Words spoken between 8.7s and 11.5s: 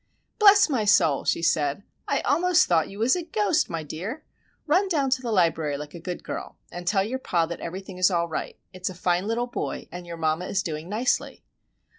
It is a fine little boy and your mamma is doing nicely."